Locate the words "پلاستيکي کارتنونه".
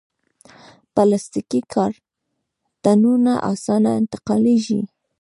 0.93-3.33